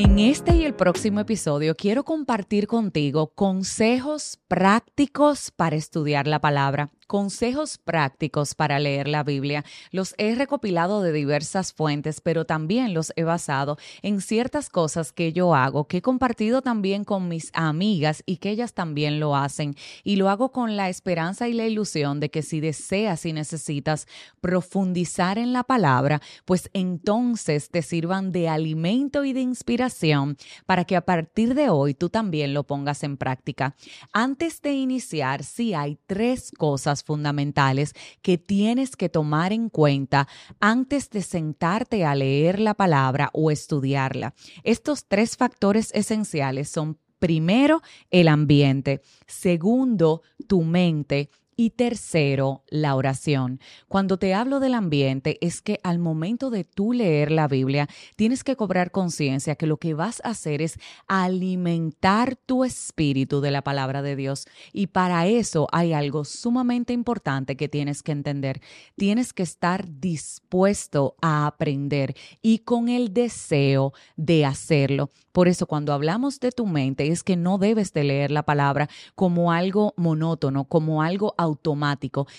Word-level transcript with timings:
En 0.00 0.20
este 0.20 0.54
y 0.54 0.64
el 0.64 0.74
próximo 0.74 1.18
episodio 1.18 1.74
quiero 1.74 2.04
compartir 2.04 2.68
contigo 2.68 3.32
consejos 3.34 4.38
prácticos 4.46 5.50
para 5.50 5.74
estudiar 5.74 6.28
la 6.28 6.40
palabra 6.40 6.92
consejos 7.08 7.78
prácticos 7.78 8.54
para 8.54 8.78
leer 8.78 9.08
la 9.08 9.24
Biblia. 9.24 9.64
Los 9.90 10.14
he 10.18 10.34
recopilado 10.34 11.02
de 11.02 11.10
diversas 11.10 11.72
fuentes, 11.72 12.20
pero 12.20 12.44
también 12.44 12.94
los 12.94 13.12
he 13.16 13.24
basado 13.24 13.78
en 14.02 14.20
ciertas 14.20 14.68
cosas 14.68 15.10
que 15.10 15.32
yo 15.32 15.54
hago, 15.54 15.88
que 15.88 15.96
he 15.96 16.02
compartido 16.02 16.62
también 16.62 17.04
con 17.04 17.26
mis 17.26 17.50
amigas 17.54 18.22
y 18.26 18.36
que 18.36 18.50
ellas 18.50 18.74
también 18.74 19.18
lo 19.18 19.34
hacen. 19.34 19.74
Y 20.04 20.16
lo 20.16 20.28
hago 20.28 20.52
con 20.52 20.76
la 20.76 20.90
esperanza 20.90 21.48
y 21.48 21.54
la 21.54 21.66
ilusión 21.66 22.20
de 22.20 22.30
que 22.30 22.42
si 22.42 22.60
deseas 22.60 23.24
y 23.24 23.32
necesitas 23.32 24.06
profundizar 24.42 25.38
en 25.38 25.54
la 25.54 25.64
palabra, 25.64 26.20
pues 26.44 26.68
entonces 26.74 27.70
te 27.70 27.80
sirvan 27.80 28.32
de 28.32 28.50
alimento 28.50 29.24
y 29.24 29.32
de 29.32 29.40
inspiración 29.40 30.36
para 30.66 30.84
que 30.84 30.94
a 30.94 31.06
partir 31.06 31.54
de 31.54 31.70
hoy 31.70 31.94
tú 31.94 32.10
también 32.10 32.52
lo 32.52 32.64
pongas 32.64 33.02
en 33.02 33.16
práctica. 33.16 33.74
Antes 34.12 34.60
de 34.60 34.74
iniciar, 34.74 35.42
sí 35.42 35.72
hay 35.72 35.98
tres 36.06 36.52
cosas 36.56 36.97
fundamentales 37.04 37.94
que 38.22 38.38
tienes 38.38 38.96
que 38.96 39.08
tomar 39.08 39.52
en 39.52 39.68
cuenta 39.68 40.28
antes 40.60 41.10
de 41.10 41.22
sentarte 41.22 42.04
a 42.04 42.14
leer 42.14 42.60
la 42.60 42.74
palabra 42.74 43.30
o 43.32 43.50
estudiarla. 43.50 44.34
Estos 44.64 45.06
tres 45.06 45.36
factores 45.36 45.90
esenciales 45.94 46.68
son 46.68 46.98
primero 47.18 47.82
el 48.10 48.28
ambiente, 48.28 49.02
segundo 49.26 50.22
tu 50.46 50.62
mente 50.62 51.30
y 51.60 51.70
tercero, 51.70 52.62
la 52.68 52.94
oración. 52.94 53.58
Cuando 53.88 54.16
te 54.16 54.32
hablo 54.32 54.60
del 54.60 54.74
ambiente 54.74 55.38
es 55.40 55.60
que 55.60 55.80
al 55.82 55.98
momento 55.98 56.50
de 56.50 56.62
tú 56.62 56.92
leer 56.92 57.32
la 57.32 57.48
Biblia, 57.48 57.88
tienes 58.14 58.44
que 58.44 58.54
cobrar 58.54 58.92
conciencia 58.92 59.56
que 59.56 59.66
lo 59.66 59.76
que 59.76 59.92
vas 59.92 60.22
a 60.24 60.28
hacer 60.30 60.62
es 60.62 60.78
alimentar 61.08 62.36
tu 62.36 62.62
espíritu 62.62 63.40
de 63.40 63.50
la 63.50 63.62
palabra 63.62 64.02
de 64.02 64.14
Dios. 64.14 64.46
Y 64.72 64.86
para 64.86 65.26
eso 65.26 65.66
hay 65.72 65.92
algo 65.92 66.24
sumamente 66.24 66.92
importante 66.92 67.56
que 67.56 67.68
tienes 67.68 68.04
que 68.04 68.12
entender. 68.12 68.60
Tienes 68.96 69.32
que 69.32 69.42
estar 69.42 69.84
dispuesto 69.98 71.16
a 71.20 71.48
aprender 71.48 72.14
y 72.40 72.60
con 72.60 72.88
el 72.88 73.12
deseo 73.12 73.92
de 74.16 74.46
hacerlo. 74.46 75.10
Por 75.32 75.48
eso 75.48 75.66
cuando 75.66 75.92
hablamos 75.92 76.38
de 76.38 76.52
tu 76.52 76.66
mente 76.66 77.08
es 77.08 77.24
que 77.24 77.36
no 77.36 77.58
debes 77.58 77.92
de 77.92 78.04
leer 78.04 78.30
la 78.30 78.44
palabra 78.44 78.88
como 79.16 79.50
algo 79.50 79.94
monótono, 79.96 80.64
como 80.64 81.02
algo 81.02 81.34
automático, 81.36 81.47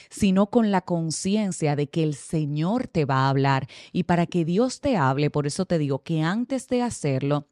sino 0.10 0.48
con 0.48 0.72
la 0.72 0.82
conciencia 0.82 1.76
de 1.76 1.88
que 1.88 2.04
el 2.04 2.14
Señor 2.16 2.88
te 2.88 3.06
va 3.06 3.26
a 3.26 3.30
hablar. 3.30 3.68
Y 3.92 4.04
para 4.04 4.26
que 4.26 4.46
Dios 4.46 4.82
te 4.82 4.98
hable, 4.98 5.30
por 5.30 5.48
eso 5.48 5.66
te 5.66 5.78
digo 5.78 6.04
que 6.04 6.22
antes 6.22 6.68
de 6.68 6.82
hacerlo, 6.82 7.48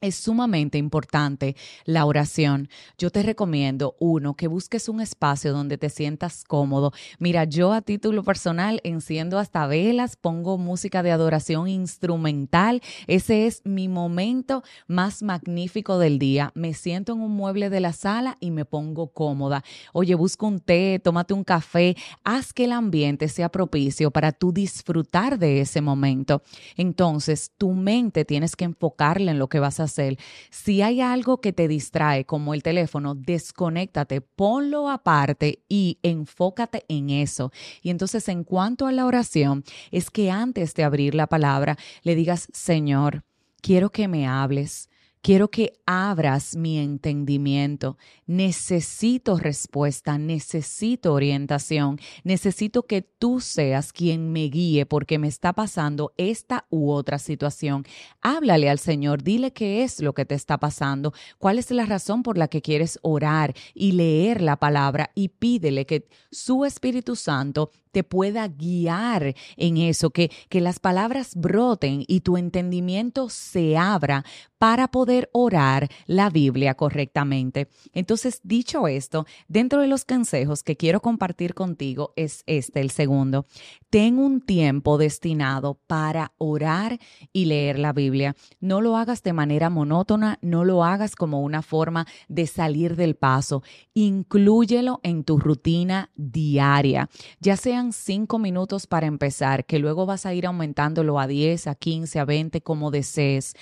es 0.00 0.14
sumamente 0.14 0.78
importante 0.78 1.56
la 1.84 2.04
oración. 2.04 2.68
Yo 2.98 3.10
te 3.10 3.22
recomiendo, 3.22 3.96
uno, 3.98 4.34
que 4.34 4.48
busques 4.48 4.88
un 4.88 5.00
espacio 5.00 5.52
donde 5.52 5.78
te 5.78 5.90
sientas 5.90 6.44
cómodo. 6.44 6.92
Mira, 7.18 7.44
yo 7.44 7.72
a 7.72 7.82
título 7.82 8.22
personal 8.22 8.80
enciendo 8.84 9.38
hasta 9.38 9.66
velas, 9.66 10.16
pongo 10.16 10.58
música 10.58 11.02
de 11.02 11.10
adoración 11.10 11.68
instrumental. 11.68 12.82
Ese 13.06 13.46
es 13.46 13.62
mi 13.64 13.88
momento 13.88 14.62
más 14.86 15.22
magnífico 15.22 15.98
del 15.98 16.18
día. 16.18 16.52
Me 16.54 16.74
siento 16.74 17.12
en 17.12 17.20
un 17.20 17.32
mueble 17.32 17.70
de 17.70 17.80
la 17.80 17.92
sala 17.92 18.36
y 18.40 18.50
me 18.50 18.64
pongo 18.64 19.08
cómoda. 19.08 19.64
Oye, 19.92 20.14
busca 20.14 20.46
un 20.46 20.60
té, 20.60 21.00
tómate 21.02 21.34
un 21.34 21.44
café, 21.44 21.96
haz 22.24 22.52
que 22.52 22.64
el 22.64 22.72
ambiente 22.72 23.28
sea 23.28 23.48
propicio 23.48 24.10
para 24.10 24.32
tú 24.32 24.52
disfrutar 24.52 25.38
de 25.38 25.60
ese 25.60 25.80
momento. 25.80 26.42
Entonces, 26.76 27.52
tu 27.58 27.72
mente 27.72 28.24
tienes 28.24 28.56
que 28.56 28.64
enfocarla 28.64 29.32
en 29.32 29.38
lo 29.38 29.48
que 29.48 29.60
vas 29.60 29.80
a 29.80 29.87
hacer. 29.88 30.18
Si 30.50 30.82
hay 30.82 31.00
algo 31.00 31.40
que 31.40 31.52
te 31.52 31.68
distrae, 31.68 32.24
como 32.24 32.54
el 32.54 32.62
teléfono, 32.62 33.14
desconéctate, 33.14 34.20
ponlo 34.20 34.88
aparte 34.88 35.64
y 35.68 35.98
enfócate 36.02 36.84
en 36.88 37.10
eso. 37.10 37.52
Y 37.82 37.90
entonces, 37.90 38.28
en 38.28 38.44
cuanto 38.44 38.86
a 38.86 38.92
la 38.92 39.06
oración, 39.06 39.64
es 39.90 40.10
que 40.10 40.30
antes 40.30 40.74
de 40.74 40.84
abrir 40.84 41.14
la 41.14 41.26
palabra, 41.26 41.76
le 42.02 42.14
digas, 42.14 42.48
Señor, 42.52 43.24
quiero 43.60 43.90
que 43.90 44.08
me 44.08 44.26
hables. 44.26 44.88
Quiero 45.20 45.48
que 45.48 45.72
abras 45.84 46.56
mi 46.56 46.78
entendimiento. 46.78 47.98
Necesito 48.26 49.36
respuesta, 49.36 50.16
necesito 50.16 51.12
orientación, 51.12 51.98
necesito 52.24 52.84
que 52.84 53.02
tú 53.02 53.40
seas 53.40 53.92
quien 53.92 54.32
me 54.32 54.44
guíe 54.44 54.86
porque 54.86 55.18
me 55.18 55.28
está 55.28 55.52
pasando 55.52 56.12
esta 56.16 56.66
u 56.70 56.90
otra 56.90 57.18
situación. 57.18 57.84
Háblale 58.20 58.70
al 58.70 58.78
Señor, 58.78 59.22
dile 59.22 59.52
qué 59.52 59.82
es 59.82 60.00
lo 60.00 60.14
que 60.14 60.24
te 60.24 60.34
está 60.34 60.58
pasando, 60.58 61.12
cuál 61.38 61.58
es 61.58 61.70
la 61.70 61.84
razón 61.84 62.22
por 62.22 62.38
la 62.38 62.48
que 62.48 62.62
quieres 62.62 62.98
orar 63.02 63.54
y 63.74 63.92
leer 63.92 64.40
la 64.40 64.56
palabra 64.56 65.10
y 65.14 65.28
pídele 65.28 65.84
que 65.84 66.08
su 66.30 66.64
Espíritu 66.64 67.16
Santo 67.16 67.70
te 67.92 68.04
pueda 68.04 68.46
guiar 68.48 69.34
en 69.56 69.76
eso, 69.78 70.10
que, 70.10 70.30
que 70.48 70.60
las 70.60 70.78
palabras 70.78 71.34
broten 71.34 72.04
y 72.06 72.20
tu 72.20 72.36
entendimiento 72.36 73.28
se 73.28 73.76
abra 73.76 74.24
para 74.58 74.88
poder 74.88 75.30
orar 75.32 75.88
la 76.06 76.30
Biblia 76.30 76.74
correctamente. 76.74 77.68
Entonces, 77.92 78.40
dicho 78.42 78.88
esto, 78.88 79.26
dentro 79.46 79.80
de 79.80 79.88
los 79.88 80.04
consejos 80.04 80.62
que 80.62 80.76
quiero 80.76 81.00
compartir 81.00 81.54
contigo 81.54 82.12
es 82.16 82.42
este, 82.46 82.80
el 82.80 82.90
segundo. 82.90 83.46
Ten 83.90 84.18
un 84.18 84.40
tiempo 84.40 84.98
destinado 84.98 85.80
para 85.86 86.32
orar 86.38 86.98
y 87.32 87.46
leer 87.46 87.78
la 87.78 87.92
Biblia. 87.92 88.34
No 88.60 88.80
lo 88.80 88.96
hagas 88.96 89.22
de 89.22 89.32
manera 89.32 89.70
monótona, 89.70 90.38
no 90.42 90.64
lo 90.64 90.84
hagas 90.84 91.14
como 91.14 91.40
una 91.42 91.62
forma 91.62 92.06
de 92.28 92.46
salir 92.46 92.96
del 92.96 93.14
paso. 93.14 93.62
Inclúyelo 93.94 95.00
en 95.02 95.24
tu 95.24 95.38
rutina 95.38 96.10
diaria, 96.16 97.08
ya 97.40 97.56
sean 97.56 97.92
cinco 97.92 98.38
minutos 98.38 98.86
para 98.86 99.06
empezar, 99.06 99.64
que 99.64 99.78
luego 99.78 100.06
vas 100.06 100.26
a 100.26 100.34
ir 100.34 100.46
aumentándolo 100.46 101.18
a 101.18 101.26
10, 101.26 101.66
a 101.68 101.74
15, 101.74 102.18
a 102.18 102.24
20, 102.24 102.60
como 102.60 102.90
desees. 102.90 103.54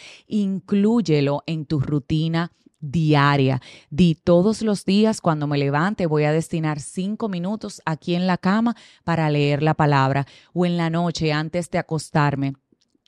Inclúyelo 0.87 1.43
en 1.47 1.67
tu 1.67 1.81
rutina 1.81 2.53
diaria. 2.79 3.61
Di 3.91 4.15
todos 4.15 4.63
los 4.63 4.85
días 4.85 5.21
cuando 5.21 5.49
me 5.49 5.59
levante 5.59 6.07
voy 6.07 6.23
a 6.23 6.31
destinar 6.31 6.79
cinco 6.79 7.29
minutos 7.29 7.83
aquí 7.85 8.15
en 8.15 8.29
la 8.29 8.39
cama 8.39 8.77
para 9.03 9.29
leer 9.29 9.65
la 9.65 9.75
palabra 9.75 10.29
o 10.55 10.65
en 10.65 10.77
la 10.77 10.89
noche 10.89 11.33
antes 11.33 11.71
de 11.73 11.79
acostarme 11.79 12.55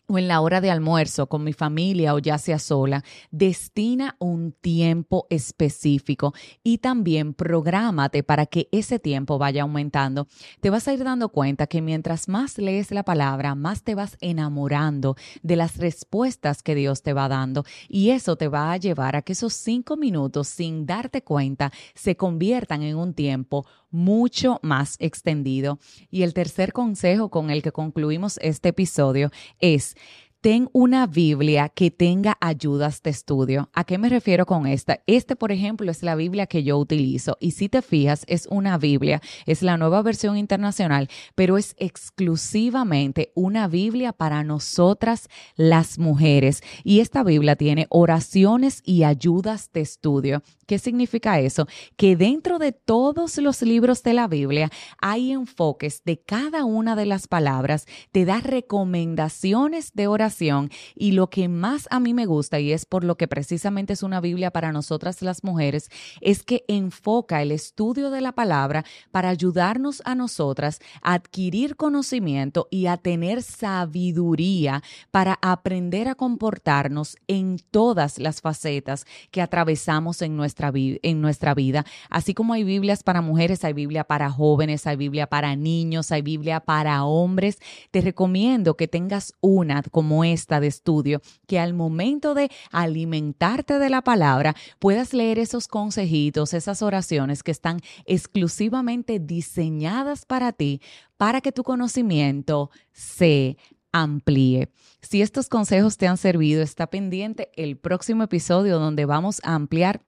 o 0.08 0.19
en 0.19 0.26
la 0.26 0.41
hora 0.41 0.60
de 0.60 0.70
almuerzo 0.70 1.28
con 1.28 1.44
mi 1.44 1.52
familia 1.52 2.14
o 2.14 2.19
ya 2.19 2.38
sea 2.38 2.58
sola, 2.58 3.04
destina 3.30 4.16
un 4.19 4.52
tiempo 4.52 5.26
específico 5.28 6.32
y 6.64 6.78
también 6.78 7.34
prográmate 7.34 8.22
para 8.22 8.46
que 8.46 8.69
ese 8.72 8.98
tiempo 8.98 9.38
vaya 9.38 9.62
aumentando. 9.62 10.26
Te 10.60 10.70
vas 10.70 10.88
a 10.88 10.94
ir 10.94 11.04
dando 11.04 11.28
cuenta 11.28 11.66
que 11.66 11.82
mientras 11.82 12.26
más 12.28 12.56
lees 12.56 12.91
la 12.91 13.02
palabra, 13.02 13.54
más 13.54 13.82
te 13.82 13.94
vas 13.94 14.16
enamorando 14.20 15.14
de 15.42 15.56
las 15.56 15.76
respuestas 15.76 16.62
que 16.62 16.75
Dios 16.75 17.02
te 17.02 17.12
va 17.12 17.28
dando 17.28 17.64
y 17.88 18.10
eso 18.10 18.36
te 18.36 18.48
va 18.48 18.72
a 18.72 18.78
llevar 18.78 19.14
a 19.14 19.22
que 19.22 19.34
esos 19.34 19.52
cinco 19.52 19.96
minutos 19.98 20.48
sin 20.48 20.86
darte 20.86 21.22
cuenta 21.22 21.70
se 21.94 22.16
conviertan 22.16 22.82
en 22.82 22.96
un 22.96 23.12
tiempo 23.12 23.66
mucho 23.90 24.58
más 24.62 24.96
extendido. 24.98 25.78
Y 26.10 26.22
el 26.22 26.34
tercer 26.34 26.72
consejo 26.72 27.30
con 27.30 27.50
el 27.50 27.62
que 27.62 27.72
concluimos 27.72 28.38
este 28.42 28.70
episodio 28.70 29.30
es 29.60 29.96
ten 30.41 30.69
una 30.72 31.06
Biblia 31.06 31.69
que 31.69 31.91
tenga 31.91 32.36
ayudas 32.41 33.03
de 33.03 33.10
estudio. 33.10 33.70
¿A 33.72 33.84
qué 33.84 33.98
me 33.98 34.09
refiero 34.09 34.47
con 34.47 34.66
esta? 34.66 35.00
Este, 35.06 35.34
por 35.34 35.50
ejemplo, 35.50 35.91
es 35.91 36.03
la 36.03 36.14
Biblia 36.14 36.47
que 36.47 36.62
yo 36.62 36.78
utilizo 36.78 37.36
y 37.41 37.53
si 37.53 37.69
te 37.69 37.82
fijas, 37.82 38.25
es 38.28 38.47
una 38.50 38.78
Biblia, 38.78 39.20
es 39.47 39.62
la 39.62 39.76
nueva 39.76 40.00
versión 40.03 40.37
internacional, 40.37 41.08
pero 41.34 41.58
es 41.58 41.75
exclusivamente 41.78 43.32
una 43.34 43.66
Biblia 43.66 44.12
para 44.12 44.44
nosotras 44.44 45.28
las 45.56 45.99
mujeres. 45.99 46.62
Y 46.84 47.00
esta 47.00 47.25
Biblia 47.25 47.56
tiene 47.56 47.87
oraciones 47.90 48.82
y 48.84 49.02
ayudas 49.02 49.70
de 49.73 49.81
estudio. 49.81 50.43
¿Qué 50.69 50.79
significa 50.79 51.41
eso? 51.41 51.67
Que 51.97 52.15
dentro 52.15 52.59
de 52.59 52.73
todos 52.73 53.38
los 53.38 53.62
libros 53.62 54.03
de 54.03 54.12
la 54.12 54.29
Biblia 54.29 54.69
hay 54.99 55.32
enfoques 55.32 56.03
de 56.05 56.20
cada 56.20 56.67
una 56.67 56.94
de 56.94 57.06
las 57.06 57.26
palabras, 57.26 57.87
te 58.12 58.26
da 58.26 58.41
recomendaciones 58.41 59.93
de 59.94 60.09
oración 60.09 60.70
y 60.94 61.12
lo 61.12 61.31
que 61.31 61.49
más 61.49 61.88
a 61.91 62.00
mí 62.00 62.12
me 62.12 62.26
gusta, 62.26 62.61
y 62.61 62.73
es 62.73 62.85
por 62.85 63.03
lo 63.03 63.17
que 63.17 63.26
precisamente 63.26 63.94
es 63.94 64.03
una 64.03 64.20
Biblia 64.20 64.50
para 64.50 64.70
nosotras 64.70 65.23
las 65.23 65.43
mujeres, 65.43 65.88
es 66.20 66.43
que 66.43 66.67
enfoca 66.69 67.41
el 67.41 67.50
estudio 67.50 68.11
de 68.11 68.21
la 68.21 68.32
palabra 68.32 68.85
para 69.11 69.31
ayudarnos 69.31 70.03
a 70.05 70.14
nosotras 70.14 70.81
a 71.00 71.14
adquirir 71.14 71.76
conocimiento 71.76 72.69
y 72.71 72.88
a 72.88 72.99
tener 72.99 73.43
sabiduría 73.43 74.82
para 75.11 75.38
aprender 75.41 76.09
a 76.09 76.14
comportarnos 76.14 77.17
en 77.26 77.59
todas 77.71 78.19
las 78.19 78.43
facetas 78.43 79.06
que 79.31 79.41
atravesamos 79.41 80.21
en 80.21 80.37
nuestra 80.37 80.57
en 81.02 81.20
nuestra 81.20 81.55
vida. 81.55 81.84
Así 82.10 82.34
como 82.34 82.52
hay 82.52 82.64
Biblias 82.64 83.02
para 83.02 83.20
mujeres, 83.20 83.64
hay 83.64 83.72
Biblia 83.72 84.05
para 84.05 84.31
jóvenes, 84.31 84.87
hay 84.87 84.96
Biblia 84.96 85.26
para 85.26 85.56
niños, 85.56 86.10
hay 86.12 86.22
Biblia 86.22 86.60
para 86.60 87.05
hombres. 87.05 87.58
Te 87.90 88.00
recomiendo 88.00 88.76
que 88.76 88.88
tengas 88.88 89.32
una 89.40 89.82
como 89.82 90.25
esta 90.25 90.60
de 90.60 90.66
estudio, 90.66 91.20
que 91.46 91.58
al 91.58 91.75
momento 91.75 92.34
de 92.34 92.50
alimentarte 92.70 93.78
de 93.78 93.90
la 93.90 94.02
palabra 94.02 94.55
puedas 94.78 95.12
leer 95.12 95.38
esos 95.38 95.69
consejitos, 95.69 96.55
esas 96.55 96.82
oraciones 96.82 97.43
que 97.43 97.52
están 97.52 97.81
exclusivamente 98.04 99.19
diseñadas 99.19 100.25
para 100.25 100.52
ti, 100.52 100.81
para 101.16 101.40
que 101.40 101.52
tu 101.52 101.62
conocimiento 101.62 102.70
se 102.93 103.56
amplíe. 103.93 104.70
Si 105.00 105.22
estos 105.22 105.49
consejos 105.49 105.96
te 105.96 106.06
han 106.06 106.16
servido, 106.16 106.62
está 106.62 106.88
pendiente 106.88 107.50
el 107.56 107.76
próximo 107.76 108.22
episodio 108.22 108.78
donde 108.78 109.04
vamos 109.04 109.40
a 109.44 109.54
ampliar 109.54 110.02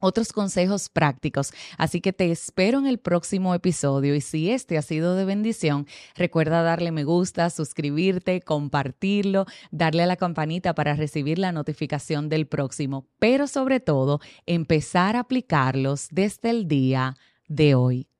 otros 0.00 0.32
consejos 0.32 0.88
prácticos. 0.88 1.52
Así 1.78 2.00
que 2.00 2.12
te 2.12 2.30
espero 2.30 2.78
en 2.78 2.86
el 2.86 2.98
próximo 2.98 3.54
episodio 3.54 4.14
y 4.14 4.20
si 4.20 4.50
este 4.50 4.76
ha 4.76 4.82
sido 4.82 5.14
de 5.14 5.24
bendición, 5.24 5.86
recuerda 6.16 6.62
darle 6.62 6.90
me 6.90 7.04
gusta, 7.04 7.50
suscribirte, 7.50 8.40
compartirlo, 8.40 9.46
darle 9.70 10.02
a 10.02 10.06
la 10.06 10.16
campanita 10.16 10.74
para 10.74 10.94
recibir 10.94 11.38
la 11.38 11.52
notificación 11.52 12.28
del 12.28 12.46
próximo, 12.46 13.06
pero 13.18 13.46
sobre 13.46 13.80
todo 13.80 14.20
empezar 14.46 15.16
a 15.16 15.20
aplicarlos 15.20 16.08
desde 16.10 16.50
el 16.50 16.66
día 16.66 17.16
de 17.46 17.74
hoy. 17.74 18.10